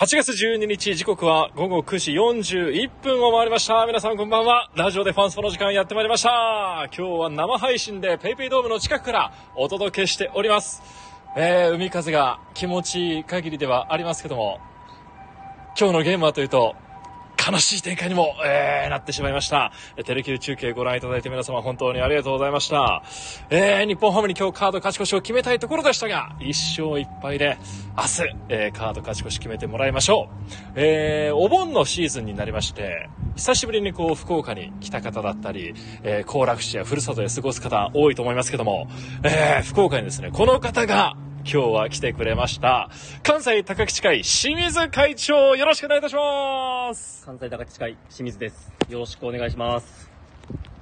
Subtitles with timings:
[0.00, 3.84] 8月12日時刻は午後9時41分を回りました。
[3.84, 4.70] 皆さんこんばんは。
[4.74, 6.88] ラジオでファンスポの時間やってまいりました。
[6.96, 10.82] 今日は生配信で PayPay ドームの近くからお届けしております。
[11.36, 14.58] えー、海風が気持ちいい限りではありますけども、
[15.78, 16.76] 今日のゲームはというと、
[17.40, 19.72] 悲しい展開にも、えー、なってしまいました。
[19.96, 23.02] えテレキュー中継ご覧いただいて皆様本当にありがとうございました。
[23.48, 27.56] えー、日本ハムに今日カード勝ち越しを決めたいところでしたが、1勝1敗で
[27.96, 30.72] 明日、えー、カード勝ち越し決めてもらいましょう。
[30.74, 38.88] えー、お盆のシーズンになりまして、久しぶりにこう福岡に来た方だったり、えー、行楽地やふるさとで過ごす方多いと思いますけども、
[39.22, 42.90] えー、福岡にですね、この方が今日は来てくれました。
[43.22, 47.24] 関西高木近い清水会長、よろしくお願いいたします。
[47.24, 48.72] 関西高知会清水です。
[48.88, 50.10] よろしくお願いします。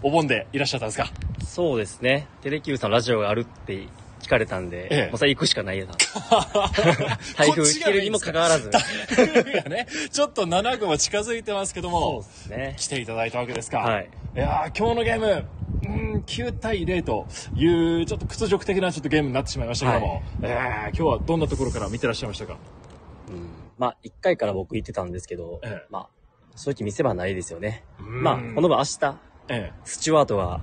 [0.03, 1.09] お盆でいらっしゃったんですか？
[1.47, 2.27] そうですね。
[2.43, 3.87] テレキューさんラジオがあるって
[4.21, 5.87] 聞かれたんで、ええもうそれ行くしかないな。
[7.37, 8.71] 台風来てるにもかかわらず。
[8.71, 8.83] 台
[9.29, 12.75] 風がね、ちょっと7号は近づいてますけどそうもで、すね。
[12.79, 13.79] 来ていただいたわけですか。
[13.79, 14.09] はい。
[14.35, 15.45] いやー今日のゲーム、
[15.85, 20.23] うん、9対0という、ちょっと屈辱的なちょっとゲームになってしまいましたけども、はい。
[20.43, 22.57] えー今日はどんなところから見てらっしゃいましたか？
[23.29, 23.49] うん、
[23.79, 25.87] まあ、1回から僕行ってたんですけど、ええ。
[25.91, 26.09] まあ、
[26.57, 27.85] 正直見せ場ないですよね。
[28.01, 28.23] うん。
[28.23, 29.19] まあ、この分明日、
[29.49, 30.61] えスチュワートが、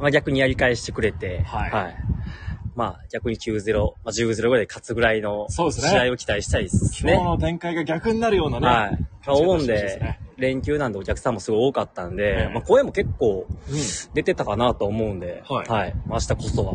[0.00, 1.96] まあ、逆にやり返してくれて、はい。
[2.76, 5.90] まあ、逆に9-0、まあ、10-0ぐらいで勝つぐらいのそうですね。
[5.90, 7.12] 試合を期待したいですね。
[7.12, 8.76] 今日の展開が逆になるようなね、はい。
[8.76, 13.76] まあ、勝ち方お盆してほしいですでね、連休なんでお客さんもすごい多かったんで、ええまあ、声も結構うん
[14.14, 16.74] 出てたかなと思うんで、はいまあ、明日こそは、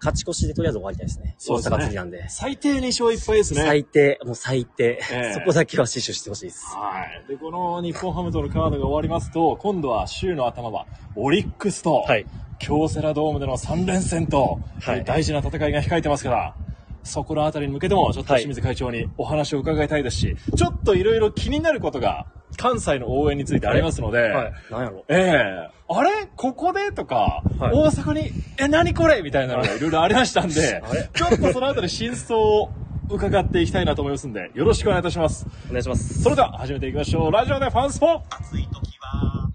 [0.00, 1.34] 勝ち越しでとりあえず終わりたいですね。
[1.38, 2.28] そうですね大阪次なんで。
[2.28, 3.62] 最低2勝1敗ですね。
[3.62, 6.64] 最低、もう最低、ええ そこだけは死守してほしいです。
[6.74, 7.28] はい。
[7.28, 12.26] で、この日本ハムとのカードが終わりますと、今度は週の頭は、オリックスと、はい。
[12.58, 16.54] 京セラドームでの3連戦と、はい大事な戦いが控えてますから、
[17.02, 24.52] そこのあたりに向けても、ちょっとはい清水会長にお話を伺いたいですし、ちょっといろいろ気になることが、関西の応援についてありますので、はい。
[24.70, 25.04] なんやろ。
[25.08, 25.70] ええ。
[25.88, 26.28] あれ？
[26.36, 26.92] ここで？
[26.92, 27.74] とか、はい。
[27.74, 29.22] 大阪に、え、何これ？
[29.22, 32.70] みたいなのがいろいろありましたんで あれ、ちょっとそのあたり真相を
[33.08, 35.46] 伺っていきたいなと思いますんで、よろしくお願いいたします。
[35.68, 36.22] お願いします。
[36.22, 37.32] それでは始めていきましょう。
[37.32, 38.06] ラジオでファンスポ。
[38.30, 39.48] 暑い時は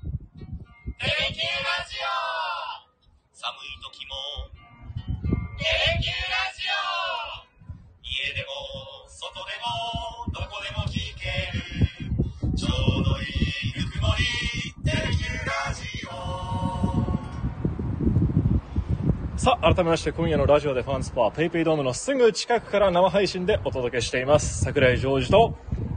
[0.99, 2.07] テレキューラジオ。
[3.33, 4.15] 寒い時も
[5.57, 6.75] テレキューラジオ。
[8.03, 10.94] 家でも外でもどこでも聞
[19.37, 24.63] さあ、改めまして今夜のラジオでファンスポは PayPay ドームのすぐ近くから生配信でお届けしています。
[24.63, 25.55] 桜井ジョージと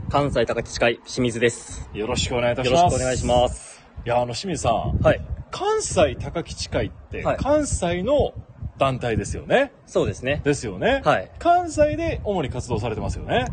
[0.09, 1.89] 関西高知会清水です。
[1.93, 2.83] よろしくお願いいたしよます。
[2.83, 3.81] ろしくお願いします。
[4.05, 5.21] いや、あの、清水さん、はい。
[5.51, 8.33] 関西高吉会って、はい関西の
[8.77, 9.71] 団体ですよね。
[9.87, 10.41] そうですね。
[10.43, 11.01] ですよね。
[11.03, 13.45] はい関西で主に活動されてますよね。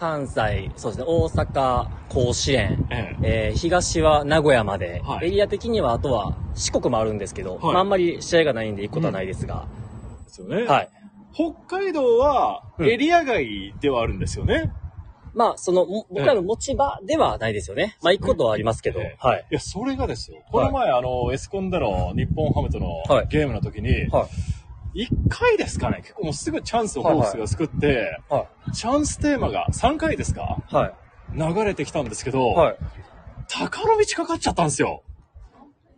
[0.00, 9.66] 関西、そうですね、大阪、甲子園、ええー東は名古屋まで、はいエリア的にはあとは四国もあるんですけど、はいまああんまり試合がないんで行くことはないですが、
[10.24, 10.62] ですよね。
[10.62, 10.88] はい。
[11.34, 14.70] 北海道はうんエリア外ではあるんですよね。
[15.34, 17.98] まあ、その、も僕らの持ち場ではないですよね。
[18.02, 19.46] まあ行くことはありますけど、ええはい。
[19.50, 20.38] いや、それがですよ。
[20.50, 24.28] この前、あの、エスコンでの日本ハムとのはいゲームの時に、はい。
[24.94, 30.58] 1回ですかね、結構もうすぐチャンスをホークスが作って、はチャンステーマが3回ですか？
[30.70, 30.74] い。
[30.74, 30.94] はい。
[31.34, 32.76] 流れてきたんですけど、はい。
[33.48, 35.02] 鷹の道かかっちゃったんですよ。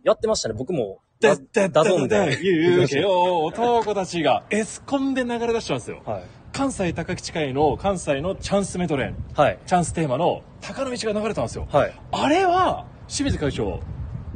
[0.03, 0.99] やってましたね、僕も。
[1.19, 2.37] でって DAZN で。
[2.43, 6.01] 勇気よ、男たちがエスコンで流れ出したんですよ。
[6.05, 6.23] はい。
[6.51, 9.59] 関西高吉会の関西のチャンスメドレー、はい。
[9.65, 11.67] チャンステーマの高の道が流れたんですよ。
[11.71, 11.99] はい。
[12.11, 13.79] あれは、清水会長、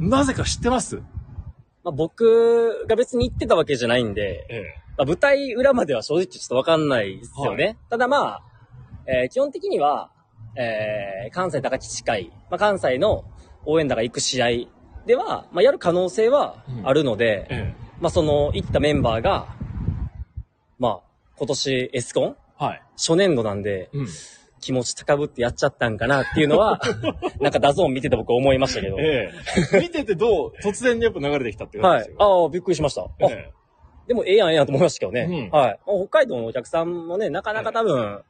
[0.00, 1.00] なぜか知ってます？
[1.88, 4.62] まあ僕が別に行ってたわけじゃないんで、え
[4.98, 7.66] まあ、舞台裏までは正直ちょっとわかんないですよね。
[7.66, 8.42] はただまあ、
[9.06, 10.10] えー基本的には、
[10.56, 13.24] えー関西高知会、まあ、関西の
[13.64, 14.48] 応援団が行く試合
[15.06, 17.74] では、まあ、やる可能性はあるので、え。
[17.74, 19.46] えまあ、その、行ったメンバーが、
[20.78, 21.00] まあ、
[21.36, 22.36] 今年エスコン？
[22.60, 22.64] え。
[22.64, 22.82] はい。
[22.96, 24.08] 初年度なんで、うん。
[24.58, 26.80] 気持ち高ぶってやっちゃったんかなっていうのは、
[27.40, 28.98] なんか DAZN 見てて僕思いましたけど。
[29.00, 29.30] え
[29.72, 29.80] え。
[29.80, 32.18] 見ててどう、突然にやっぱ流れてきたって感はいじです。
[32.20, 32.42] よ。
[32.44, 33.02] ああ、びっくりしました。
[33.02, 33.50] あ、え
[34.06, 35.48] でもええやんええやんと思いましたけどね。
[35.52, 35.80] うんはい。
[35.84, 38.22] 北海道のお客さんもね、なかなか多分、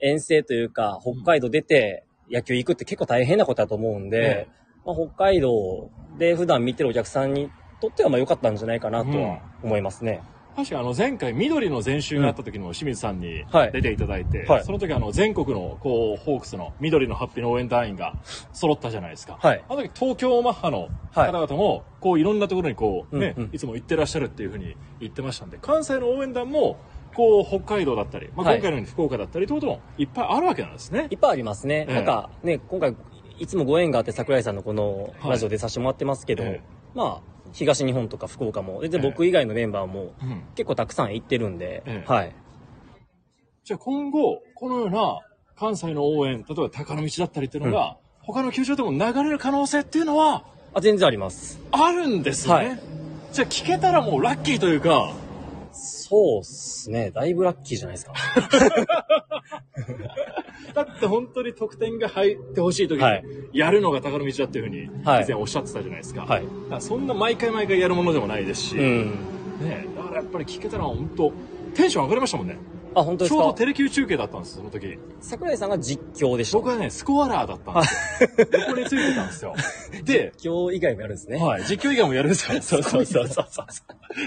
[0.00, 7.50] 遠征というか、北海道出て野球行くって結構大変なことだと思うんで、えまあ、北海道で普段見てるお客さんに
[7.80, 10.22] とってはまあ良かったんじゃないかなとは思いますね。
[10.56, 13.72] 確かあの前回緑の全集があった時にも清水さんにはい。
[13.72, 14.64] 出ていただいて、はい。
[14.64, 18.16] その時あの全国のこうホークスの緑のハッピーの応援団員が
[18.52, 19.38] 揃ったじゃないですか。
[19.40, 19.64] はい。
[19.68, 23.50] あの時東京マッハの方々もこういろんなところにこうね、うんうん。
[23.52, 26.78] いつも行ってらっしゃるっていうふうに言ってましたんで、関西の応援団も
[27.16, 28.56] こう、北海道だったり、まあ、はい。
[28.56, 31.08] 今回のように福岡だったりってこともいっぱいあるわけなんですね。
[31.10, 31.14] い。
[31.14, 31.86] っぱいありますね。
[31.88, 31.94] ええ。
[31.94, 32.94] なんかね、今回、
[33.38, 35.30] いつもご縁があって桜井さんのこのはい。
[35.30, 36.62] ラジオでさせてもらってますけど、ええ。
[36.94, 40.42] まあ、東日本とか福岡も、全然ええ僕以外のメンバーもうん。
[40.54, 42.34] 結構たくさん行ってるんで、ええはい。
[43.64, 45.20] じゃあ今後、このような
[45.56, 50.44] 関西の応援、例えば高野道だったりっていうのが、他の球場でも流れる可能性っていうのは
[50.74, 51.60] あ、全然あります。
[51.70, 52.68] あるんですよね。
[52.68, 52.80] はい
[53.36, 55.12] じゃあ聞けたらもうラッキーというか、
[55.70, 57.10] そうっすね。
[57.10, 58.14] だいぶラッキーじゃないですか。
[60.74, 66.22] だって本当に得点が入ってほしい時はいにやるのが高野道だっていうふうにはい以前おっしゃってたじゃないですか。
[66.22, 69.10] はいだからそんな毎回毎回やるものでもないですし、うん。
[69.60, 71.32] ね、だからやっぱり聞けたら本当
[71.74, 72.58] テンション上がりましたもんね。
[72.96, 73.40] あ、本当ですか？
[73.42, 74.98] ちょうどテレキュー中継だったんです、その時。
[75.20, 76.58] 桜井さんが実況でした。
[76.58, 78.60] 僕はね、スコアラーだったんですよ。
[78.68, 79.54] 横についてたんですよ。
[80.04, 81.36] で、実況以外もやるんですね。
[81.38, 82.60] はい、実況以外もやるんですよ。
[82.62, 83.66] そうそうそうそうそう。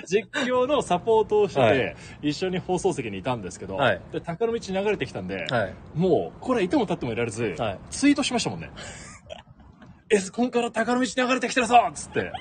[0.06, 5.74] 実況のサポートをして、はい一緒に放送席にいたんですけど、はいで高野道流れてきたんで、はい。
[5.96, 8.70] もう、これいても立ってもいられず、はいツイートしましたもんね。
[10.12, 12.32] エスコンから高野道流れてきてるぞっつって。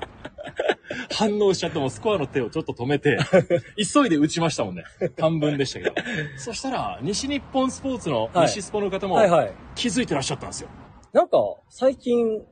[1.12, 3.19] 反応しちゃってもスコアの手をちょっと止めて、
[3.76, 4.85] 急いで打ちましたもんね。
[5.17, 5.94] 短文でしたけど。
[6.37, 9.52] そしたら、西日本スポーツのはい西スポの方もはいはい。
[9.75, 10.69] 気づいてらっしゃったんですよ。
[11.12, 11.38] なんか、
[11.69, 12.43] 最近、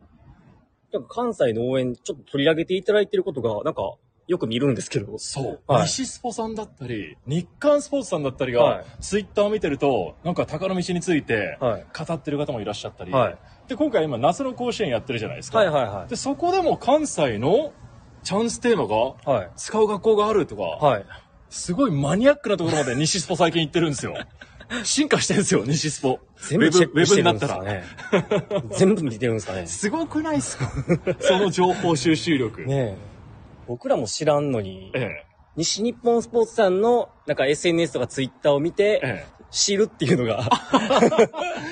[0.93, 3.83] なんか関西の応援ちょっと取り上げていただいてることが、なんか、
[4.27, 5.19] よく見るんですけど。
[5.19, 5.61] そう。
[5.67, 11.87] はい西スポさんだったり、日刊スポーツさんだったりが、はいツイッターを見てると、なんか高野道について、はい。
[12.07, 13.39] 語ってる方もいらっしゃったり、はい
[13.69, 15.59] で、今回今夏の甲子園やってるじゃないですか。
[15.59, 16.09] はいはいはい。
[16.09, 17.73] で、そこでも関西の
[18.27, 19.51] チャンステーマがはい。
[19.57, 21.05] 使う学校があるとか、はい。
[21.49, 24.15] すごいマニアックなところまで西スポ最近行ってるんですよ。
[24.83, 26.19] 進化してるんですよ、西スポ。
[26.49, 27.63] 全部チェックしてるんですか。
[27.63, 27.85] ね。
[28.73, 29.67] 全部見てるんですかね。
[29.69, 30.73] すごくないですか？
[31.21, 32.63] その情報収集力。
[32.67, 32.97] ねえ。
[33.69, 35.27] 僕らも知らんのに、ええ。
[35.57, 40.51] 西日本スポーツさんの、なんか SNS とかツイッターを見て、え知るっていうのが、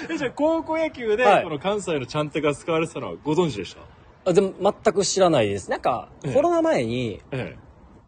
[0.08, 0.14] え。
[0.14, 3.82] え、じゃあ高校野球で、はいこの関西のチャンテが使われてたのはご存知でした？
[4.24, 5.70] あでも全く知らないです。
[5.70, 7.56] なんか、ええコロナ前に、え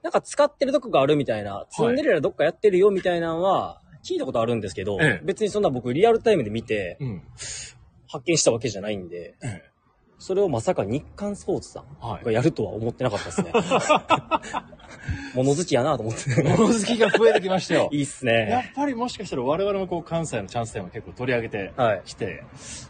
[0.03, 7.05] なんか使ってるとこがあるみたいな、ツンデレラどっかやってるよみたいなのは、聞いたことあるんですけど、ええ別にそんな僕リアルタイムで見てえ。
[7.05, 7.23] うん。
[8.09, 9.63] 発見したわけじゃないんで、え
[10.19, 13.53] それをまさか日刊スポーツさんはいがやるとは思ってなかったですね。
[15.35, 16.21] 物好きやなと思って。
[16.39, 16.43] え。
[16.43, 17.89] 物好きが増えてきましたよ。
[17.95, 18.69] いいっすやね。
[18.71, 22.45] っぱりもしかしたら我々もこう関西のチャンステーマ結構取り上げてはいきて、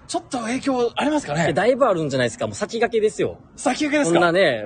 [0.07, 1.53] ちょっと影響ありますかね？
[1.53, 2.47] だいぶあるんじゃないですか。
[2.47, 3.39] もう先駆けですよ。
[3.57, 4.65] 先駆けですそんなかね、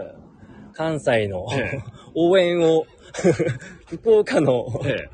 [0.74, 1.80] 関西のええ
[2.14, 2.86] 応援を、
[3.86, 5.08] 福岡の、え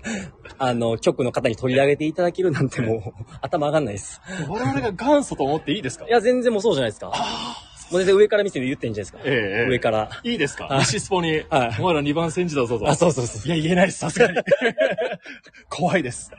[0.59, 3.01] あの、局の方に取り上げていただけるなんてもう、
[3.43, 4.21] 頭上がんないです。
[4.43, 4.45] え。
[4.49, 6.07] 我々が元祖と思っていいですか？
[6.07, 7.13] いや、全然もうそうじゃないですか。
[7.91, 9.29] もう全然上から見せて言ってんじゃないですか。
[9.29, 10.11] ええええ上から。
[10.25, 10.65] いいですか？
[10.67, 12.89] はい西スポに、はいお前ら2番戦時だぞと。
[12.89, 13.47] あ、そうそうそう。
[13.47, 14.39] いや、言えないです、さすがに。
[15.71, 16.31] 怖いです。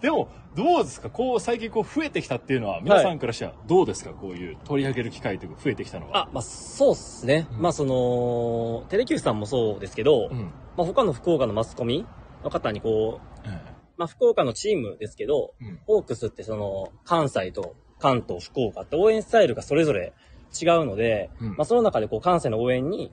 [0.00, 1.10] でも、どうですか？
[1.10, 4.10] こう、最近こう増えてきたっていうのは、皆さんからしてはどうですか？
[4.10, 6.24] こういう取り上げる機会というか増えてきたのは。
[6.24, 7.46] あ、まあ、そうっすね。
[7.52, 10.38] うんまあ、その、テレキューさんもそうですけど、うん。
[10.76, 12.06] まあ、他の福岡のマスコミ
[12.44, 13.50] の方にこう、え
[13.96, 15.78] まあ、福岡のチームですけど、えうん。
[15.86, 20.12] ホークスってその、関西と関東、福岡って応援スタイルがそれぞれ
[20.60, 23.12] 違うので、うんまあ、その中でこう、関西の応援に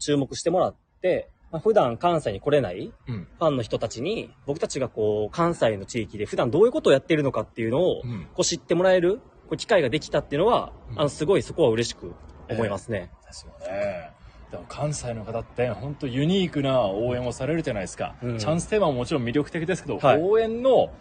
[0.00, 3.28] 注目してもらって、まあ、普段関西に来れないうん。
[3.38, 8.26] ファンの人たちに、僕たちがこう、関西の地域で普段どういうことをやっているのかっていうのを、うん。
[8.32, 12.14] こう知ってもらえる、こう機会ができたっていうのは、うんあの、すごいそこは嬉しく
[12.48, 13.10] 思いますね。
[13.26, 14.12] ですよね。
[14.50, 18.16] でも関西の方って本当ユニークな応援をされるじゃないですか。
[18.22, 20.92] うんチャンステーマももちろん魅力的ですけど、はい応援の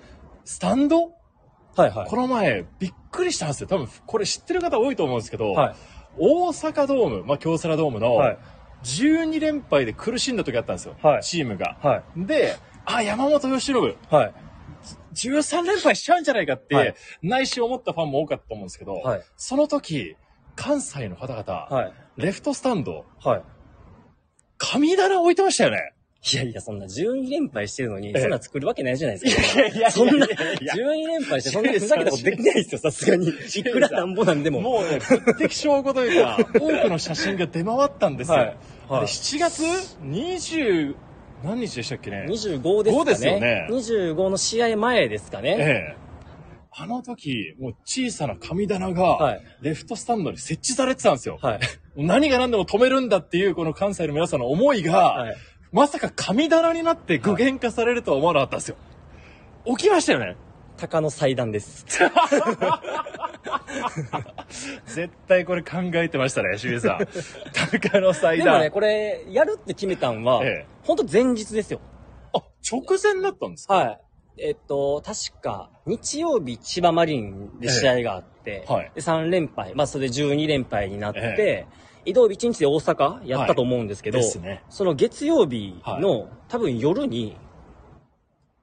[0.46, 1.12] スタンド
[1.75, 2.10] はいはい。
[2.10, 3.68] この前びっくりしたんですよ。
[3.68, 5.75] 多分これ知ってる方多いと思うんですけど、はい。
[6.18, 8.38] 大阪ドーム、まあ京セラドームのはい。
[8.84, 10.96] 12連敗で苦しんだ時あったんですよ。
[11.01, 11.78] はいチームが。
[11.82, 12.25] はい。
[12.25, 14.34] で、あ、山本由伸、はい。
[15.13, 19.22] 13連敗しちゃうんじゃないかって、はい内心思ったファンも多かったと思うんですけど、はい。
[19.38, 20.16] その時、
[20.56, 21.94] 関西の方々、はい。
[22.18, 23.44] レフトスタンド、はい。
[24.58, 25.94] 神棚置いてましたよね。
[26.24, 29.60] いやいや、そんな12連敗してるのに、ええそんな作るわけないじゃないですか。
[29.60, 33.30] いやいやいやそんな、いやいや12連敗してそんなふざけたことできないですよ、さすがに。
[33.56, 34.62] いくらなんぼなんでも。
[34.62, 38.38] もうね、物的証拠というか、多くの写真が出回ったんですよ。
[38.38, 38.58] はい
[38.92, 39.63] ではい7月
[40.04, 40.96] 20、
[41.44, 43.04] 何日でしたっけね25ですかね。
[43.04, 45.56] 5ですよね25の試合前ですかね。
[45.60, 46.12] ええ。
[46.74, 51.38] あの時、もう小さな神棚はがい、レフトスタンドに設置されてたんですよ。
[51.42, 51.60] はい。
[51.98, 55.36] 何が何でも止めるんだっていうこの関西の皆さんの思いが、はい。
[55.72, 58.75] まさか神棚になって具現化されるとは思わなかったんですよ。
[59.66, 60.36] 起きましたよね。
[60.78, 61.86] 鷹の祭壇です。
[64.88, 67.08] 絶対これ考えてましたね、清水さん。
[67.80, 68.46] 高の祭壇。
[68.46, 71.80] でもね、これ、やるって決めたんは、ええほんと前日ですよ。
[72.34, 73.75] あ、直前だったんですか？
[73.75, 74.01] はい。
[74.38, 81.68] えっと、確か、日曜日千葉マリンで試合があって、はいで3連敗、まあそれで12連敗になって、え
[82.06, 84.64] 移動日1日で大阪やったと思うんですけど、ですね。
[84.70, 87.38] その月曜日の、多分夜に、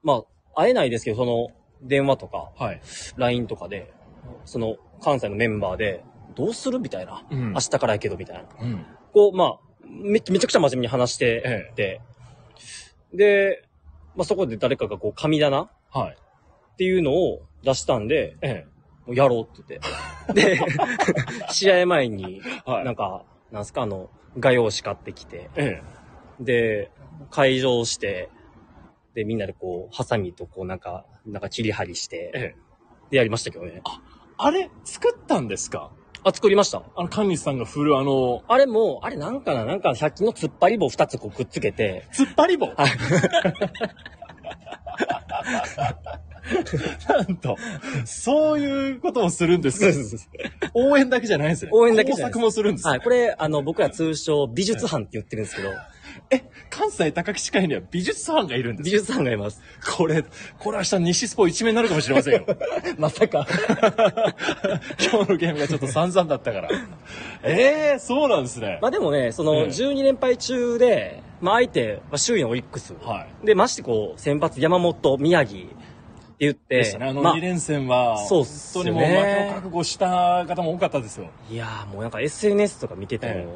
[0.03, 1.49] まあ、会えないですけど、その
[1.83, 2.81] 電話とか、はい。
[3.17, 3.93] LINE とかで、
[4.45, 7.25] その関西のメンバーで、どうするみたいな。
[7.31, 8.45] うん明日からやけど、みたいな。
[8.61, 8.87] うん。
[9.13, 12.01] こう、まあ、め、めちゃくちゃ真面目に話してて、
[13.15, 13.68] で、
[14.17, 16.17] まあそこで誰かがこう、神棚はい。
[16.73, 18.67] っていうのを出したんで、え
[19.07, 20.59] もうやろうって言って。
[20.59, 20.61] で、
[21.51, 22.71] 試合前に、え。
[22.71, 22.85] はい。
[22.85, 25.83] なんか、なんすか、あの、画用紙買ってきて、え
[26.41, 26.91] で、
[27.31, 28.31] 会場して、
[29.15, 32.17] で、みんなでこう、ハサミとこう、なんか、なんか切り張りしえ。
[32.17, 32.57] えて、え。
[33.11, 33.83] で、やりましたけどね。
[34.37, 35.91] あれ、作ったんですか？
[36.25, 36.83] あ、作りました？
[36.97, 42.69] あの、神西さんが振るあの、あれも、あれなんかな、なんか100均の突っ張り棒2つこうくっつけて、突っ張り棒？
[47.09, 47.57] なんと、
[48.05, 49.87] そういうことをするんですか
[50.75, 51.71] 応援だけじゃないんですね。
[51.75, 52.91] 応援だけじゃない工作もするんですね。
[52.93, 55.71] はい、これ、あの、僕ら通称美術班って言ってるんですけど、
[56.31, 59.61] え、関西高木市会には美術班がいるんです美術班がいます。
[59.97, 60.25] これ、
[60.59, 62.47] これ明日西スポ一面になるかもしれませんよ。
[62.99, 63.47] まさか。
[65.01, 66.69] 今日のゲームがちょっと散々だったから。
[67.43, 68.79] ええー、そうなんですね。
[68.83, 72.95] まあでもね、そえのえ12連敗中で、まあ相手、まあ周囲のオリックス。
[73.03, 73.47] はい。
[73.47, 75.77] で、ましてこう、先発山本、宮城って
[76.39, 77.07] 言って、でしたね。
[77.09, 81.31] あのま2連戦は、そうっす本当にもう負けを覚悟した方も多かったですよ。
[81.51, 83.49] いやーもうなんか SNS とか見てても、え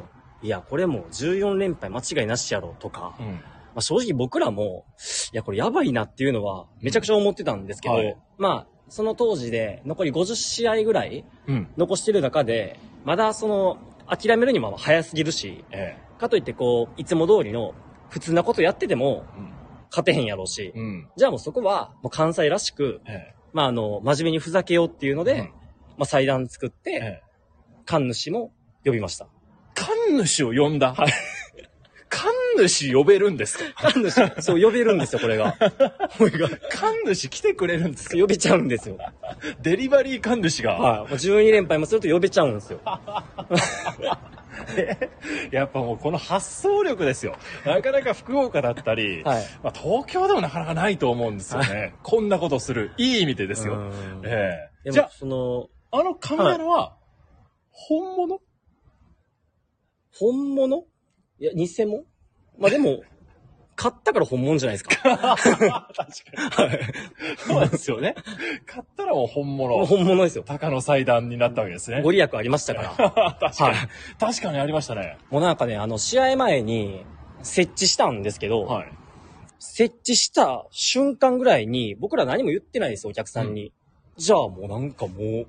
[0.43, 3.25] いや、これもう14連敗間違いなしやろとか、うん。
[3.25, 3.39] ま
[3.77, 4.85] あ正直僕らも、
[5.31, 11.67] いや、これやばいなっていうのはめちゃくちゃ思ってたんですけど、はいまあ、その当時で残り50試合ぐらいうん。
[11.77, 17.73] 残してる中で、まだその、諦めるにも早すぎるし、えかといってこう、いつも通りの
[18.09, 19.63] 普通なことやっててもえ。
[19.89, 20.81] 勝てへんやろうし、うん。
[20.81, 21.07] うん。
[21.15, 23.35] じゃあもうそこはもう関西らしく、ええ。
[23.53, 25.39] まああの、真面目にふざけようっていうので、うん
[25.95, 27.23] まあ祭壇作って、ええ。
[27.85, 28.51] 神主も
[28.83, 29.27] 呼びました。
[30.07, 30.95] 神主を呼んだ。
[32.09, 32.31] 神
[32.69, 33.91] 主呼べるんですか？
[33.91, 35.55] 神主、そう呼べるんですよ、これが。
[36.17, 36.47] これが。
[36.69, 38.17] 神主来てくれるんですか？
[38.17, 38.97] 呼べちゃうんですよ。
[39.61, 40.73] デリバリー神主が。
[40.73, 40.99] はい。
[40.99, 42.79] もう12連敗もすると呼べちゃうんですよ。
[45.51, 47.35] やっぱもうこの発想力ですよ。
[47.65, 51.95] なかなか福岡だったり、はいまあ、東京でもなかなかないと思うんですよね。
[52.03, 52.91] こんなことする。
[52.97, 53.73] いい意味でですよ。
[53.73, 53.91] うん
[54.23, 56.95] ええでもじゃ、その、あ、あのカメラは、
[57.71, 58.39] 本物？
[60.17, 60.85] 本物？
[61.39, 62.03] いや、偽物？
[62.57, 63.01] まあでも、
[63.75, 64.95] 買ったから本物じゃないですか。
[65.27, 66.77] 確かに。
[67.37, 68.15] そうですよね。
[68.65, 69.85] 買ったらもう本物。
[69.85, 70.43] 本物ですよ。
[70.43, 72.01] 鷹の祭壇になったわけですね。
[72.03, 73.37] ご利益ありましたから。
[73.51, 73.87] 確かに、はい
[74.19, 75.17] 確かにありましたね。
[75.31, 77.03] もうなんかね、あの、試合前に
[77.41, 78.91] 設置したんですけど、はい。
[79.59, 83.73] 設置した瞬間ぐらいに、僕ら何も言ってないですよ、お客さんに。
[84.17, 85.47] じゃあもうなんかもう、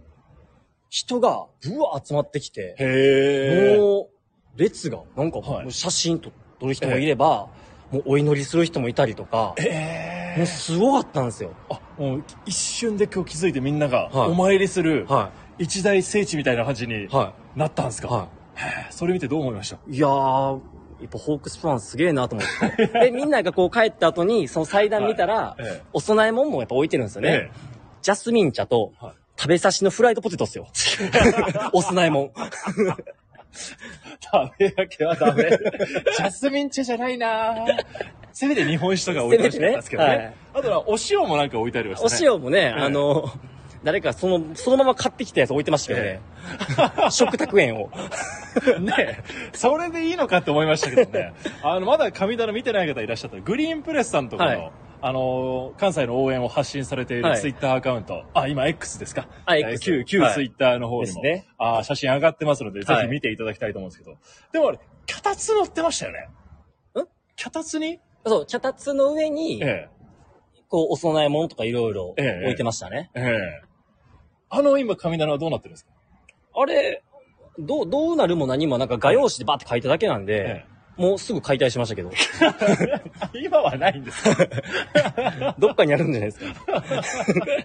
[0.89, 3.79] 人がぶわ集まってきて、へえ。
[3.79, 4.14] もう、
[4.57, 6.31] 列が、なんか、はいもう写真と
[6.61, 7.49] 撮る人もいれば、
[7.91, 10.39] もうお祈りする人もいたりとか、ええ。
[10.39, 11.51] もうすごかったんですよ。
[11.71, 17.09] あ、もう一瞬で今日気づいてみんながはいお参りするは一大聖地みたいな感じにい。
[17.09, 18.03] はなったんですい。
[18.03, 19.77] か、はへえそれ見てどう思いました？
[19.89, 19.95] い。
[19.95, 20.61] いやー、
[21.01, 22.87] やっぱホークスファンすげえなと思って。
[23.01, 27.29] で、みんながこう帰った後に、その祭壇見たら、ええお供え物もやっぱ置いてるんですよね。
[27.31, 27.53] え
[28.03, 30.69] ジャスミン茶と、はい食べさしのフライドポテトっすよ。
[31.75, 32.31] お供え物。
[33.55, 35.45] 食べ焼けはダメ。
[36.17, 37.55] ジャスミン茶じゃないな
[38.33, 40.09] せめて日本酒とか置いてほしかったですけどね。
[40.09, 42.19] せめてねあとはお塩もなんか置いてありましたおね。
[42.21, 43.33] 塩もね、えあの、
[43.85, 46.21] 誰かその、そのまま買ってきたやつ置いてましたけどね。
[47.11, 47.91] 食卓園を。
[48.81, 49.21] ね
[49.53, 51.33] それでいいのかって思いましたけどね。
[51.63, 54.71] あの、まだ神棚見てない方いらっしゃったら、グリーンプレスさんとかの、はい
[55.07, 57.39] あの、関西の応援を発信されているはい。
[57.39, 59.29] ツイッターアカウント、あ、今 X ですか？
[59.45, 60.33] あえ X 旧、旧はい。
[60.33, 61.47] ツイッターの方にも、ですね。
[61.59, 63.05] あ写真上がってますので、ぜはい。
[63.05, 64.17] ひ見ていただきたいと思うんですけど。
[64.53, 66.21] でもあれ、脚立乗ってましたよね？
[67.03, 67.07] ん？
[67.37, 68.01] 脚立に？
[68.25, 69.91] そう、脚立の上に、え
[70.69, 73.11] こう、お供え物とかいろいろええ置いてましたね。
[73.15, 73.25] え、え。
[73.25, 73.63] え。
[74.49, 75.91] あの今神棚はどうなってるんですか？
[76.57, 77.03] あれ、
[77.59, 82.11] どう、どうなるも何もなんか画用紙でバーって書いただけなんで、えもうすぐ解体しましたけど。
[83.35, 85.55] え、 今はないんですか？
[85.59, 86.85] どっかにあるんじゃないですか。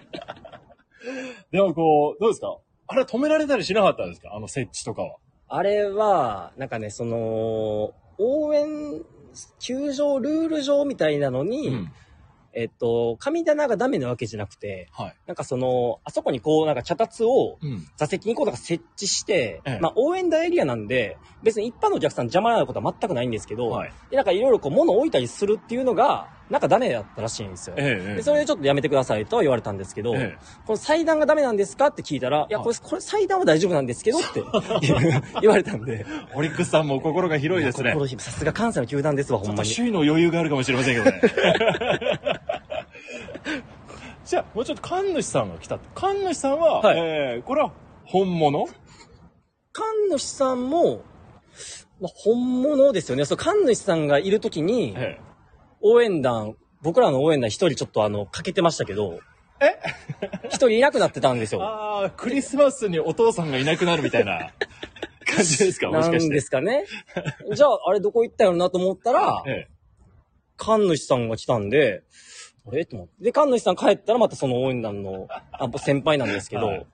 [1.50, 2.56] でもこう、どうですか？
[2.88, 4.34] あれ止められたりしなかったんですか？
[4.34, 5.16] あの設置とかは。
[5.48, 9.02] あれは、なんかね、その、応援、
[9.58, 11.92] 球場、ルール上みたいなのに、うん
[12.52, 15.14] えっと、神棚がダメなわけじゃなくて、はい。
[15.26, 17.86] なんかその、あそこにこう、なんか脚立をうん。
[17.96, 23.92] 座席にこうなんか設置して、ええまあ応援団エリアなんで、別に一般のお客さん邪魔なことは全くないんですけど、はい。
[24.10, 27.76] でなんかいろいろこう物を置いたりするっていうのが、なんかダメだったらしいんですよ。
[27.78, 34.42] ええええでそれでちょっとやめてくださいとは言われたんですけど、ええこの祭壇がダメなんですかって聞いたら、いや、これ、これ祭壇は大丈夫なんですけどって
[35.40, 36.04] 言われたんで。
[36.34, 37.92] オリックスさんも心が広いですね。
[37.92, 39.68] 心広いさすが関西の球団ですわ、ほんまに。
[39.68, 41.20] ちょっと首位の余裕があるかもしれませんけどね。
[44.24, 45.88] じゃあ、もうちょっと神主さんが来たって。
[45.94, 47.72] 神主さんは、はいえー、これは
[48.04, 48.66] 本物？
[49.72, 51.02] 神主さんも、
[52.00, 53.24] まあ、本物ですよね。
[53.24, 55.18] そう、神主さんがいるときに、え
[55.80, 59.20] 応援団、僕らの応援団一人ちょっとあの、かけてましたけど、
[59.60, 59.78] え？
[60.48, 61.62] 一人いなくなってたんですよ。
[61.62, 64.52] ああ、クリスマスにお父さんがいなくなるみたいな
[65.26, 65.88] 感じですか？
[65.88, 66.34] もなんしかして。
[66.34, 66.84] ですかね。
[67.54, 69.68] じゃあ、あれどこ行ったよなと思ったら、え
[70.56, 72.02] 神主さんが来たんで、
[72.70, 73.24] あれと思って。
[73.24, 76.86] で、神主さん帰ったらまたその応援団の、あ先輩なんですけど、はい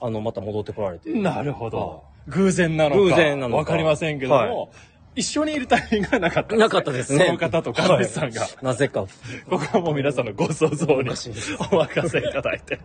[0.00, 1.10] あの、また戻ってこられて。
[1.10, 2.04] えなるほど。
[2.28, 3.00] 偶然なのか。
[3.00, 4.68] 偶然なのかわかりませんけども、はい
[5.16, 6.56] 一緒にいるタイミングがなかった。
[6.56, 7.26] なかったですね。
[7.26, 8.40] その方と神主さんが。
[8.40, 9.02] はいなぜか。
[9.48, 11.10] ここはもう皆さんのご想像に
[11.70, 12.80] お任せいただいて。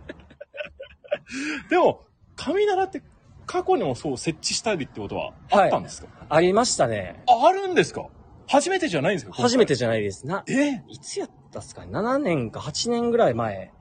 [1.68, 2.02] でも、
[2.36, 3.02] 神奈って
[3.46, 7.20] 過去にもそう設置したりってことはあったんですか、ありましたね。
[7.26, 8.06] あ、あるんですか？
[8.50, 10.26] 初めてじゃないんですか初めてじゃないです。
[10.26, 10.82] な、え？
[10.88, 13.72] いつやったっすかね ?7 年か8年ぐらい前。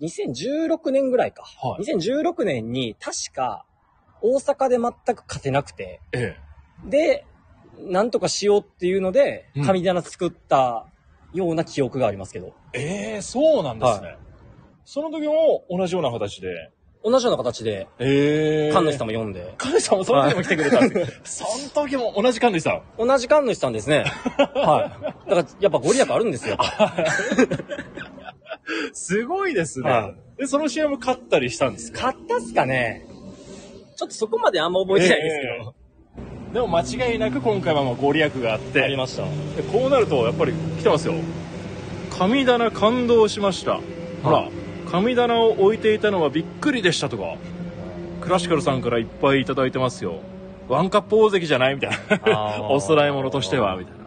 [0.00, 1.44] 2016年ぐらいか。
[1.44, 3.64] はい2016年に確か
[4.20, 6.36] 大阪で全く勝てなくて、え
[6.84, 7.24] で、
[7.78, 10.86] なんとかしようっていうのでうん、神棚作った
[11.32, 12.80] ような記憶がありますけど、え。
[12.80, 14.16] ええそうなんですね。
[14.84, 16.72] その時も同じような形で？
[17.04, 21.48] 同じような形で、ええ神主さんも読んで、神主さんもその時も来てくれたんですよ。
[21.48, 22.82] その時も同じ神主さん。
[23.06, 24.04] 同じ神主さんですね。
[24.38, 24.90] は
[25.26, 25.28] い。
[25.28, 26.56] だから、やっぱご利益あるんですよ。
[28.92, 29.90] すごいですね。
[29.90, 32.12] はで、その試合も勝ったりしたんですか？
[32.12, 33.04] 買ったっすかね
[33.96, 35.74] ちょっとそこまであんま覚えてないですけど。
[36.54, 36.82] でも間
[37.12, 38.82] 違いなく今回はもうご利益があって。
[38.82, 39.22] ありました。
[39.56, 41.14] でこうなるとやっぱり来てますよ
[42.10, 43.80] 神棚感動しました
[44.22, 44.48] ほら
[44.92, 47.36] 神棚を置いていたのはびっくりでしたとか。
[48.20, 50.20] クラシカルさんからいっぱいいただいてますよ。
[50.68, 52.68] ワンカップ大関じゃないみたいな。
[52.70, 54.04] お供え物としてはみたいな。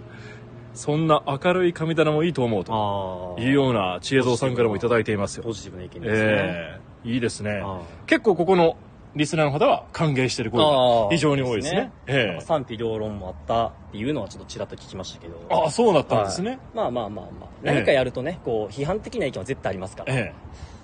[0.75, 3.35] そんな明るい神棚もいいと思うと。
[3.39, 5.43] あいうような知恵蔵さんからもいただいていますよ。
[5.43, 6.27] ポジティブな意見ですね。
[6.29, 7.61] ええいいですね。
[7.65, 8.77] あ結構ここの
[9.15, 11.09] リスナーの方は歓迎してる声あがー。
[11.09, 11.91] 非常に多いですね。
[12.05, 12.41] ええ。
[12.41, 15.41] 賛否両論もあったっていうのはちょっとちらっと聞きましたけど。
[15.49, 16.59] ああそうだったんですね、はい。
[16.75, 17.49] まあまあまあまあ。
[17.63, 17.73] ええ。
[17.73, 20.13] 何かやるとね、こう、批判的な意見は絶対ありますから。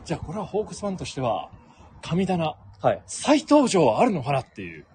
[0.02, 0.08] ええ。
[0.08, 1.50] じゃあこれはホークスファンとしては、
[2.02, 3.02] 神棚、はい。
[3.06, 4.86] 再登場はあるのかなっていう。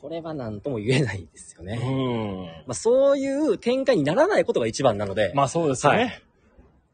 [0.00, 1.76] これは何とも言えないですようね。
[1.76, 2.44] ん。
[2.66, 5.98] まあそういう展開にならないことが一番なので、まあそうですよね。
[5.98, 6.22] はい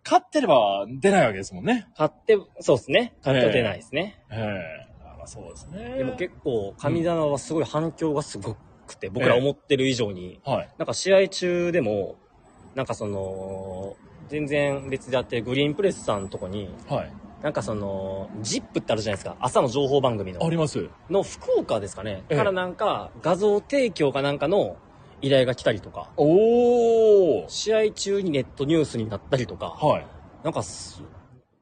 [0.06, 1.88] 勝ってれば出ないわけですもんね。
[1.96, 3.16] 買って、そうですね。
[3.22, 4.22] 買っては出ないですね。
[4.30, 5.96] ええあまあそうですね。
[5.96, 8.54] でも結構、神棚はすごい反響がすご
[8.86, 10.68] くて、僕ら思ってる以上に、はい。
[10.76, 12.16] なんか試合中でも、
[12.74, 13.96] なんかその、
[14.28, 17.12] 全然別でやってるグリーンプレスさんのとこに、はい。
[17.44, 19.36] なんかその、ジップってあるじゃないですか。
[19.38, 20.42] 朝の情報番組の。
[20.42, 20.88] あります。
[21.10, 22.24] の福岡ですかね。
[22.30, 24.78] ええからなんか、画像提供かなんかの
[25.20, 27.44] 依頼が来たりとか、おー。
[27.48, 30.06] 試合中にネットニュースになったりとか、はい。
[30.42, 31.02] なんかす、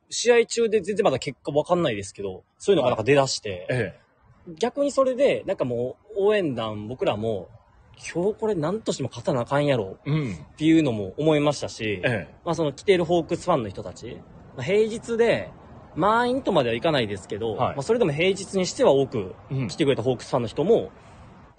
[0.08, 3.98] 試合中で全然まだ結果わかんないですけど、そういうのがなんか出だして、え
[4.60, 7.48] 逆にそれで、なんかもう応援団僕らも、
[8.14, 10.10] 今日これ何としても勝たなあかんやろえ。
[10.12, 10.32] うん。
[10.34, 14.20] っていうのも思いましたし、えまあその来ているホークスファンの人たち、
[14.56, 15.50] まあ、平日で
[15.94, 19.54] 満員とまではいかないですけど、はいまあそれでも平日にしては多くえ。
[19.54, 19.76] うん来。
[19.76, 20.90] てくれたホークスファンの人も、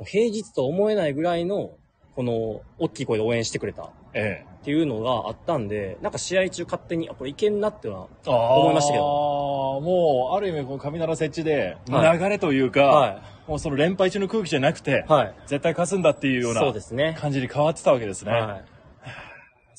[0.06, 1.72] 平日とは思えないぐらいの、
[2.16, 8.30] この、大きい声で応援してくれたっえていうのがあったんで、なんか試合中勝手に、あ、これいけんなっては、え。
[8.30, 9.82] あ思いましたけどど。
[9.82, 15.34] もう、ある意味、この神奈設置で、はい流れというか、はもうその連敗中の空気じゃなくて、はい。
[15.48, 17.16] 絶対勝つんだっていうようなそうですね。
[17.20, 18.32] 感じに変わってたわけですね。
[18.32, 18.62] は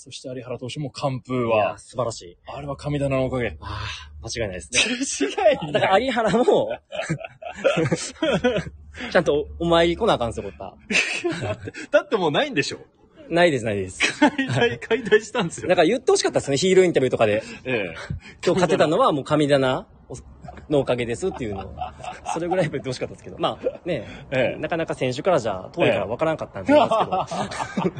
[0.04, 1.38] そして有原投手も完封い。
[1.46, 2.36] いやは、素晴らしい。
[2.46, 3.56] あれは神棚のおかげ。
[3.58, 3.80] ああ、
[4.22, 4.60] 間違いないで
[5.06, 5.28] すね。
[5.64, 6.68] 違いだから有原も、
[9.10, 10.74] ちゃんとお参り来なあかんすよ、こった。
[11.90, 12.80] だってもうないんでしょ？
[13.30, 14.20] ないです、ないです。
[14.20, 15.68] 解体、 解体したんですよ。
[15.68, 17.42] だから言ってほしかったですね、ヒールインタビューとかで。
[17.64, 17.94] ええ。
[18.44, 19.86] 今日勝てたのはもう神棚
[20.68, 21.66] のおかげですっていうの。
[21.66, 21.74] を。
[22.32, 23.36] それぐらい言ってほしかったですけど。
[23.38, 24.54] まあね、え。
[24.56, 27.94] えなかなか選手からじゃ遠いから分からんかったんで思いますけど。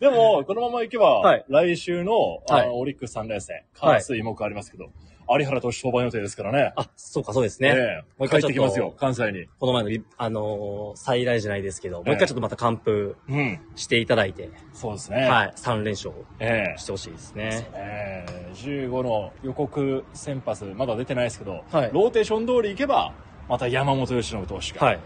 [0.00, 1.44] でも、このままいけば、はい。
[1.48, 2.68] 来週の、はい。
[2.70, 4.90] オリックス3連戦、関水目ありますけど、
[5.30, 6.72] 有原投手登板予定ですからね。
[6.76, 7.68] あ、そうか、そうですね。
[7.68, 9.46] ええもう一帰回ちょってきますよ、関西に。
[9.58, 13.60] この前のリ、あのー再来じゃないですけど、もう一回ちょっとまた完封うん。
[13.76, 15.28] していただいて、そうですね。
[15.28, 17.68] はい、3連勝ええしてほしいですね。
[17.74, 23.12] ええ15の予告先発、まだ出てないですけど、はいローテーション通りいけば、
[23.48, 24.98] また山本由伸投手が、はい。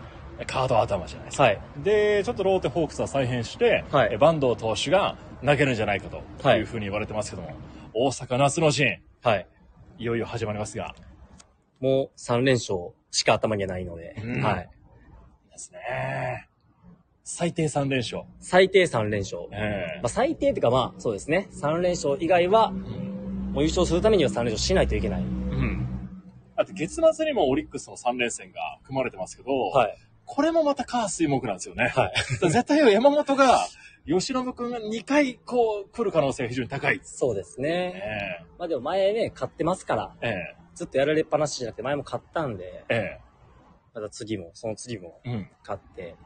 [0.46, 1.42] カード頭じゃないですか。
[1.44, 1.61] はい。
[1.78, 7.52] で、ちょっとローテホークスは再編して、はいえ坂東投手が投げるんじゃないかとはいいうふうに言われてますけども、
[7.94, 9.46] 大阪夏の陣、はい。
[10.02, 10.96] いよいよ始まりますが。
[11.78, 14.68] もう3連勝しか頭にはないので、うんはい。
[15.52, 16.48] ですね。
[17.22, 18.24] 最低3連勝。
[18.40, 19.42] 最低3連勝。
[19.52, 21.48] えまあ、最低っていうかまあ、そうですね。
[21.52, 25.20] 3連勝以外は、もう優勝するためには3連勝しないといけない。
[25.20, 25.86] うん。
[26.56, 29.96] だって月末にもオリックスの3連戦が組まれてますけど、はい。
[30.24, 31.92] これもまた火水木なんですよね。
[31.94, 32.12] はい。
[32.50, 33.68] 絶対山本が、
[34.06, 37.00] 吉信くんが2回こう来る可能性が非常に高い。
[37.04, 38.40] そうですね。
[38.42, 43.20] えまあでも前ね、勝ってますから、ええずっとやられっぱなしじゃなくて前も勝ったんで、ええ
[43.94, 45.50] また次も、その次もえうん。
[45.60, 46.16] 勝って、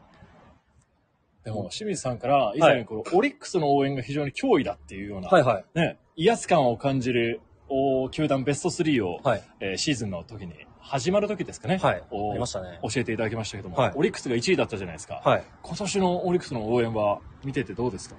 [1.45, 5.65] でも、清水さんから、以前にこの、オリックスの応援が非常に脅威だっていうような、はいはい。
[5.75, 9.43] ね、威圧感を感じる、お球団ベスト3を、はい。
[9.61, 10.55] えーシーズンの時に、
[10.89, 11.79] 始まる時ですかね。
[11.83, 12.03] はい。
[12.11, 12.79] おありましたね。
[12.83, 15.21] 教えていただきましたけども、はいオリックスが1位だったじゃないですか。
[15.25, 15.45] はい。
[15.63, 18.17] 今年のオリックスの応援は見ててどうですか？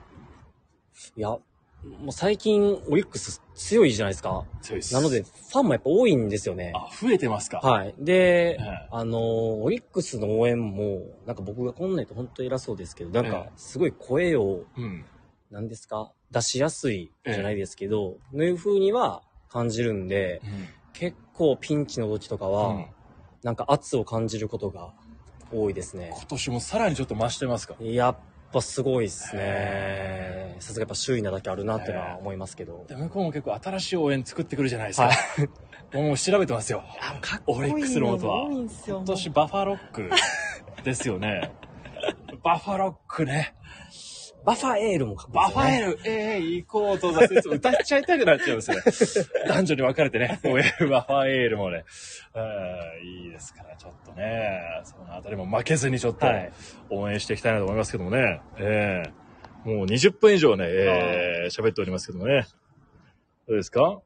[1.16, 1.40] いや、も
[2.10, 4.44] う最近、オリックス強いじゃないですか。
[4.62, 4.94] 強いです。
[4.94, 6.74] なので、、ファンもやっぱ多いんですよね。
[6.76, 7.60] あ、増えてますか？
[7.60, 7.94] はい。
[8.00, 9.22] で、ええあのー
[9.62, 15.06] オリックスの応援も、なんか僕がこんなんと本当偉そうですけど、なんかええ、すごい声を、うん。
[15.52, 16.12] なんですか？
[16.32, 20.42] 出しやすいじゃないですけど、のいう風には感じるんで、
[20.98, 22.86] 結構ピンチの時とかは、うん
[23.44, 24.94] なんか圧を感じることが
[25.54, 26.10] 多いですね。
[26.18, 27.76] 今年もさらにちょっと増してますか？
[27.80, 28.18] やっ
[28.52, 30.56] ぱすごいっすへね。
[30.60, 32.86] さすがやっぱ周囲なだけあるなってのは思いますけど。
[32.90, 35.12] で向こうも結構新しい応援作ってくるじゃないですか。
[35.94, 36.84] もう調べてますよ。
[37.22, 40.10] かっオリックスのことは今年バファロック
[40.84, 41.52] ですよね。
[42.44, 43.54] バファロックね。
[44.45, 45.28] バファエールもか。
[45.34, 49.28] バファエル、ええ行こうと挫折歌っちゃいたくなっちゃうんですよね。
[49.50, 50.50] 男女に分かれてね、バ
[51.02, 51.84] ファエールもね、
[52.34, 56.52] うんいいですから、ちょっとね、そのあたりも負けずにちょっとはい。
[56.89, 58.39] 応援していきたいなと思いますけどもね。
[58.58, 62.45] ええもう20分以上ね、ええ喋っておりますけどもね。
[63.50, 64.00] どうですか？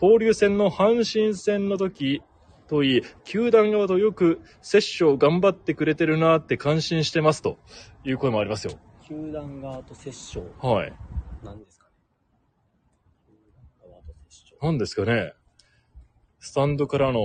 [0.00, 2.22] 交流戦の阪神戦の時
[2.68, 7.58] といい、球団側とよく接触頑張ってくれてるなって感心してますと
[8.04, 8.74] いう声もありますよ。
[9.08, 10.92] 球団側と接触、はい。
[11.42, 11.92] なんですかね。
[13.26, 13.32] 球
[13.80, 14.66] 団側と接触。
[14.66, 15.32] 何ですかね
[16.40, 17.20] スタンドからの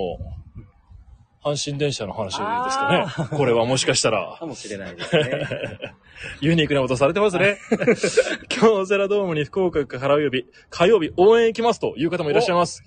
[1.43, 5.93] 阪神電車の話ですかねこれはもしかしたらかもしれないですね。
[6.39, 7.58] ユニークなことされてますね。
[8.48, 12.82] 京セラドームに福岡から火曜日、火曜日応援行きますという方もいらっしゃいます。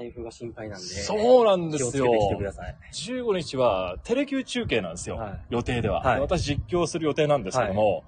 [0.00, 0.84] 台風が心配なんで。
[0.86, 2.76] そうなんですよ気をつけてきてください。
[2.92, 5.16] 15日はテレキュー中継なんですよ。
[5.16, 8.04] はい予定では、はいで私実況する予定なんですけども、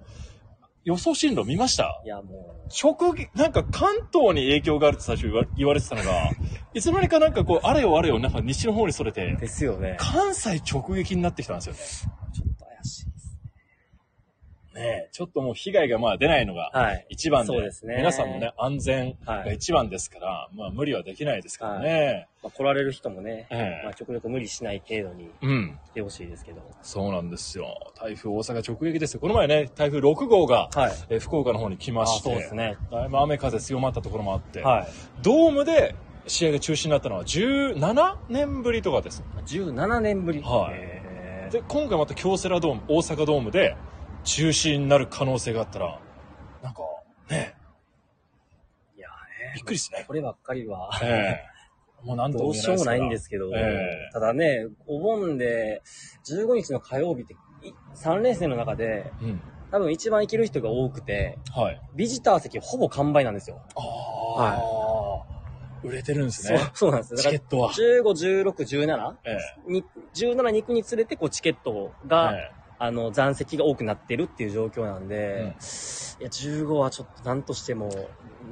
[0.84, 2.00] 予想進路見ました？
[2.04, 6.30] いや、も直撃、なんか関東に影響があるって最初言われてたのが、
[6.74, 9.96] いつの間にかなんかこう、あれよあれよ、なんか西の方にそれてう、、ですよね。
[9.98, 11.78] 関西直撃になってきたんですよね。
[12.34, 13.36] ちょっと怪しいです
[14.74, 16.72] ねえちょっともう被害がまあ出ないのが。
[17.10, 22.28] 一番で、そうですね皆さんのね、安全はいが一番ですから、まあ無理はできないですからね。
[22.42, 25.78] まあ、来られる人もね、ええまあ、極力無理しない程度にうん。
[25.90, 26.62] 来てほしいですけど。
[26.80, 27.92] そうなんですよ。
[27.94, 29.20] 台風大阪直撃ですよ。
[29.20, 30.92] この前ね、台風6号が、はい。
[31.10, 32.78] えー福岡の方に来まあして、そうですね。
[32.90, 34.86] だいぶ雨風強まったところもあって、はい。
[35.20, 35.94] ドームで
[36.26, 39.22] 試合が中止になったのは17年ぶりとかです。
[39.44, 40.40] 17年ぶり。
[40.40, 41.02] はい
[41.52, 43.76] で、今回また京セラドーム、大阪ドームで
[44.24, 46.00] 中止になる可能性があったら、
[46.62, 46.82] なんか、
[47.30, 47.54] ね、
[48.96, 49.08] いや
[49.54, 50.04] びっくりですね。
[50.06, 51.52] こればっかりは、ええ
[52.06, 53.60] もうなんとどうしようもないんですすけど、え
[54.08, 55.82] えただね、お盆で、
[56.28, 57.36] 15日の火曜日って、
[57.94, 59.12] 3連戦の中で。
[59.22, 59.40] うん。
[59.70, 61.80] 多分一番行ける人が多くて、はい。
[61.94, 63.62] ビジター席ほぼ完売なんですよ。
[63.74, 65.24] ああ、
[65.82, 67.72] 売れてるんですそうね。、そうなんですチケットは。
[67.72, 68.02] 15、
[68.42, 69.16] 16、17?
[69.24, 69.82] えに
[70.14, 75.46] 17に行くにつれて、こう、チケットえが、えあの、残席が多くなってるっていう状況なんで、うん
[76.20, 78.08] いや、15はちょっと何としても、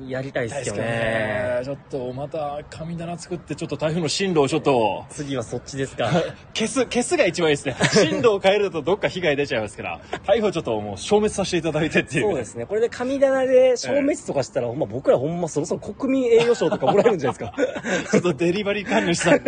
[0.06, 0.82] やりたいえですけどね。
[0.82, 1.60] ね。
[1.64, 6.10] ちょっとまた神棚作って、ちょっと台風の進路をちょっと、次はそっちですか。
[6.54, 7.76] 消す、消すが一番いいですね。
[7.92, 12.26] 進路を変えるとどっか被害出ちゃいますから、台風はちょっともう消滅させていただいてっていう。
[12.28, 12.66] そうですね。
[12.66, 18.10] これで神棚で消滅とかしたら、ほんま僕らほんまそろそろ国民栄誉賞とかもらえるんじゃないですか。
[18.12, 19.40] ちょっとデリバリー管理さんに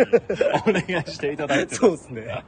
[0.67, 1.75] お願いしていただいて。
[1.75, 2.43] そうですね。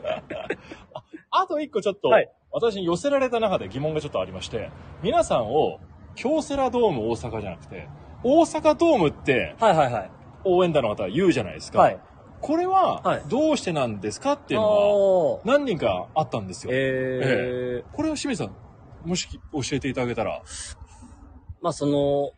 [1.41, 4.71] あと一個ちょっと、はい私に寄せられた中で疑問がちょっとありまして、
[5.03, 5.81] 皆さんを
[6.15, 7.89] 京セラドーム大阪じゃなくて、
[8.23, 10.11] 大阪ドームってはいはいはい。
[10.45, 11.79] 応援団の方は言うじゃないですか。
[11.79, 11.99] はい。
[12.39, 16.71] これははいどうしてなんですかっていうのは何人かあったんですよ。
[16.73, 18.55] えー、これを清水さん、
[19.03, 20.41] もし教えていただけたら。
[21.61, 22.31] まあその、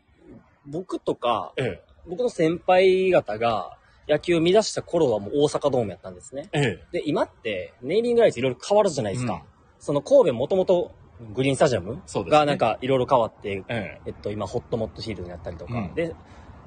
[0.66, 3.77] 僕とか、え僕の先輩方が
[4.08, 6.48] 野球を見出した頃はもう大阪ドームやったんですね。
[6.52, 6.60] え。
[6.60, 9.34] えで、今ってネーミングライツいろいろ変わるじゃないですか。
[9.34, 9.40] うん
[9.78, 10.92] その神戸もともと
[11.34, 16.14] グリーンスタジアムがなんかいろいろ変わって、ええっと、今、ホットモットフィールドになったりとか、うんで、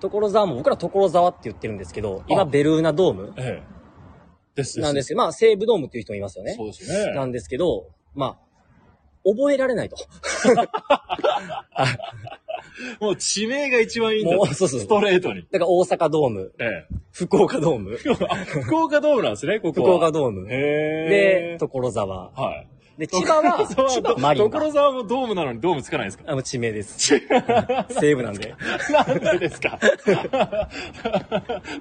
[0.01, 3.63] 所沢も、僕ら所沢って言ってるんですけど、あ今、ベルーナドームえええ。
[4.55, 6.53] ですなんですけど、まあ、西武ドームっていう人もいますよね。
[6.55, 7.13] そうですよね。
[7.15, 8.37] なんですけど、まあ、
[9.23, 9.95] 覚えられないと。
[12.99, 15.45] もう地名が一番いいんだもうそうそうストレートに。
[15.51, 16.87] だから大阪ドーム、ええ。
[17.11, 17.97] 福岡ドーム、
[18.29, 19.87] あ 福岡ドームなんですね、ここは。
[19.87, 21.09] 福岡ドーム、へえ。
[21.53, 22.31] で、所沢。
[22.31, 22.67] はい。
[22.97, 24.59] で、千葉は、 所千葉マリンバ。
[24.59, 26.25] 所沢もドームなのにドームつかないんですか？
[26.27, 26.97] あ、もう地名です。
[27.89, 28.53] 西武なんで。
[28.91, 29.79] なんでですか？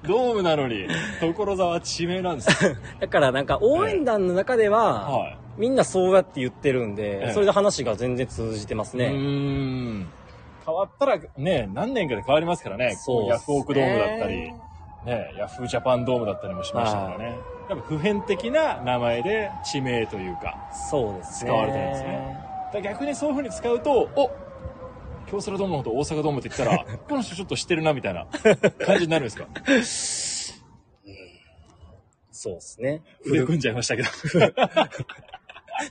[0.07, 0.87] ドームなのに、
[1.21, 2.81] 所沢地名なんですか？
[3.01, 5.37] だからなんか応援団の中では、はい。
[5.59, 9.07] みんなそうやって言ってるんで、ええそれで話が全然通じてますね。
[9.07, 10.07] うーん。
[10.65, 12.95] 変わったらね、何年かで変わりますからね。
[12.97, 14.53] そうねヤフオクドームだったり、
[15.05, 17.39] ね、ヤフージャパンドームだったりもしましたからね。
[17.69, 20.57] やっぱ普遍的な名前で地名というか、
[20.91, 21.51] そうですね。
[21.51, 22.37] 使われてるんですね
[22.73, 24.31] だ逆にそういう風に使うと、お
[25.31, 28.27] 京セラドームのこと大阪ドームって言ったら、 この人ちょっと知ってるなみたいな
[28.85, 29.47] 感じになるんですか？
[32.33, 33.03] そうですね。
[33.27, 34.09] 腕組んじゃいましたけど。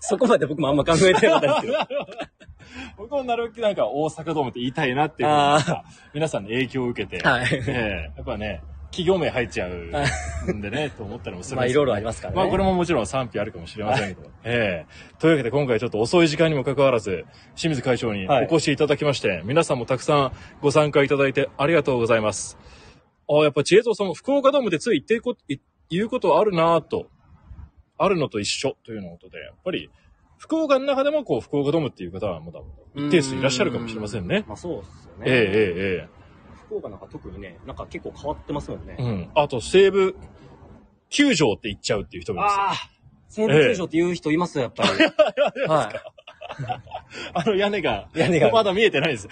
[0.02, 1.74] そこまで僕もあんま考えてなかったですけど。
[2.98, 5.30] 僕もなるべくなんか大阪ドームって言いたいなっていう
[6.14, 7.48] 皆さんに影響を受けて、はい。
[7.52, 8.12] ええ。
[8.16, 11.82] やっぱね、企業名入っちゃうんでね、と思ったりもするんですけど。
[11.84, 12.38] まあいろいろありますからね。
[12.38, 14.30] まあこれももちろん賛否あるかもしれませんけど。
[14.44, 15.20] ええ。
[15.20, 22.58] というわけで今回ちょっと遅い時間にもかかわらず、清水会長にお越しいただきまして、皆さんもたくさんご参加いただいてありがとうございます。
[23.28, 25.58] ああ、やっぱ知恵蔵さんも福岡ドームでつい言っていこい
[25.92, 27.08] 言うことあるなぁと、
[27.98, 29.90] あるのと一緒というのことで、やっぱり
[30.40, 32.62] 福岡の中でもこう福岡ドームっていう方はまだ
[32.96, 34.46] 一定数いらっしゃるかもしれませんね。
[34.48, 35.26] まあそうですよね。
[35.26, 36.20] えええええ
[36.66, 38.96] 福岡なんか特にね、なんか結構変わってますもんね。
[38.98, 39.30] えうん。
[39.36, 40.16] あと西武
[41.10, 42.76] 球場って言っちゃうっていう人もいますよああ
[43.28, 44.90] 西武球場って言う人いますよ、やっぱり。
[45.68, 45.96] はい。
[47.34, 49.28] あの屋根が、屋根がまだ見えてないです。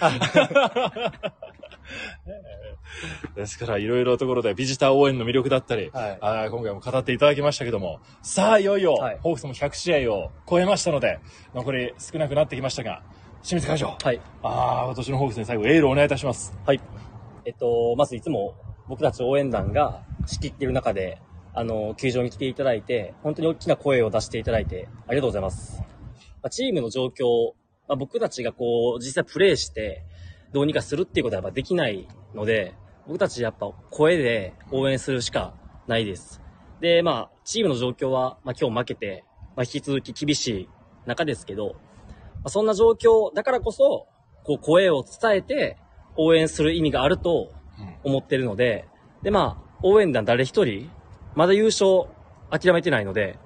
[3.36, 11.18] ですから、いろいろなところでビジター応援の魅力だったり、はいあー今回も語っていただきましたけども、さあ、いよいよ、はいホークスも100試合を超えましたので、
[11.54, 13.02] 残り少なくなってきましたが、
[13.42, 14.20] 清水会長、はい。
[14.42, 16.56] ああ、今年のホークスに最後エールをお願いいたします。
[16.66, 16.80] はい。
[17.44, 18.54] えっと、まずいつも
[18.88, 21.18] 僕たち応援団が仕切ってる中で、
[21.54, 25.82] あの、球場に来ていただいて、本当に大きな声を出していただいて、ありがとうございます。
[26.42, 27.52] まあ、チームの状況、
[27.88, 30.04] まあ、僕たちがこう、実際プレイして、
[30.52, 32.74] どうにかするっていうことはやっぱできないので、
[33.06, 35.54] 僕たちやっぱ声で応援するしか
[35.86, 36.40] ないです。
[36.80, 39.24] で、まあ、チームの状況は、まあ今日負けて、
[39.56, 40.68] まあ引き続き厳しい
[41.06, 41.76] 中ですけど、
[42.36, 44.06] まあ、そんな状況だからこそ、
[44.44, 45.78] こう声を伝えて
[46.16, 47.52] 応援する意味があると
[48.04, 48.86] 思ってるので、
[49.22, 50.90] でまあ、応援団誰一人、
[51.34, 52.04] まだ優勝
[52.50, 53.38] 諦めてないので、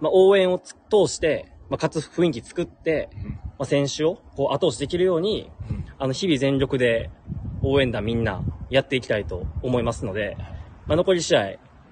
[0.00, 3.10] まあ応援をつ通して、まあ勝つ雰囲気作って、
[3.58, 5.50] まあ選手をこう後押しできるように、
[6.00, 7.10] あの日々全力で
[7.60, 10.36] 応援団みんなやっていきたいと思いますので、
[10.86, 11.40] まあ残り試合、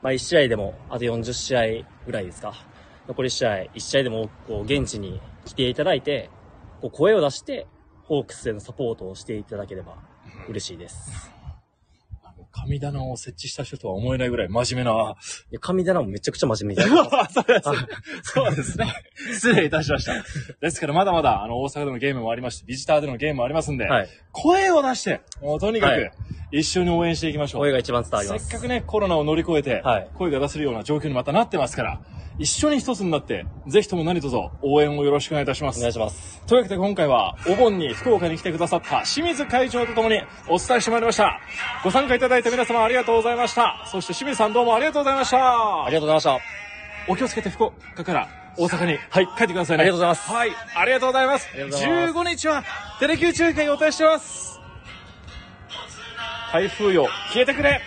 [0.00, 1.60] まあ1試合でもあと40試合
[2.06, 2.54] ぐらいですか。
[3.08, 6.30] 残り試合、1試合でもこう現地に来ていただいて、
[6.80, 7.66] こう声を出して、
[8.04, 9.96] ホークスへのサポートをしていただければ
[10.48, 11.35] 嬉しいです。
[12.62, 15.16] 神棚を設置した人とは思えないぐらい真面目な、
[15.50, 16.88] いや、神棚もめちゃくちゃ真面目で。
[16.88, 18.86] そうですそうですね。
[19.32, 20.14] 失礼いたしました。
[20.60, 24.08] ですからまだまだ、あの、大阪でのゲームもありまして、ビジターでのゲームもありますんで、はい。
[24.32, 26.12] 声を出して、もうとにかくはい、
[26.52, 27.60] 一緒に応援していきましょう。
[27.62, 28.46] 声が一番伝わります。
[28.46, 32.00] せっかくね、コロナを乗り越えてはい、声が出せるような状況にまたなってますから、
[32.38, 35.92] 一緒に一つになって、ぜひとも何卒応援をよろしくお願いいたしますお願い。
[35.92, 36.42] します。
[36.46, 41.40] というわけで今回は、お盆に福岡に来てくださった清水会長とともにお伝えしてまいりました。
[41.82, 43.84] ご参加いただいた皆様ありがとうございました。
[43.86, 45.84] そして清水さんどうもありがとうございました。
[45.84, 46.38] ありがとうございました。
[47.08, 49.82] お気をつけて福岡から大阪に、はい、帰ってくださいね。
[49.82, 51.48] ありがとうございますはい、ありがとうございます。
[51.70, 52.64] ます15日は
[52.98, 54.60] テレキュー中継予定してます。
[56.52, 57.80] 台風よ、消えてくれ